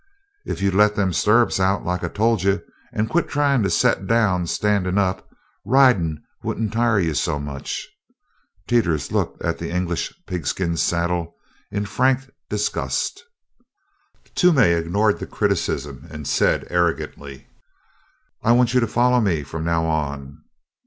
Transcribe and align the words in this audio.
"If 0.45 0.63
you'd 0.63 0.73
let 0.73 0.95
them 0.95 1.11
sturrups 1.13 1.59
out 1.59 1.85
like 1.85 2.03
I 2.03 2.07
told 2.07 2.41
you 2.41 2.63
and 2.91 3.07
quit 3.07 3.27
tryin' 3.29 3.61
to 3.61 3.69
set 3.69 4.07
down 4.07 4.47
standin' 4.47 4.97
up, 4.97 5.29
ridin' 5.63 6.23
wouldn't 6.41 6.73
tire 6.73 6.99
you 6.99 7.13
so 7.13 7.37
much." 7.37 7.87
Teeters 8.67 9.11
looked 9.11 9.43
at 9.43 9.59
the 9.59 9.69
English 9.69 10.11
pigskin 10.25 10.75
saddle 10.75 11.35
in 11.69 11.85
frank 11.85 12.27
disgust. 12.49 13.23
Toomey 14.33 14.71
ignored 14.71 15.19
the 15.19 15.27
criticism 15.27 16.07
and 16.09 16.27
said 16.27 16.65
arrogantly: 16.71 17.45
"I 18.41 18.53
want 18.53 18.73
you 18.73 18.79
to 18.79 18.87
follow 18.87 19.21
me 19.21 19.43
from 19.43 19.63
now 19.63 19.85
on." 19.85 20.41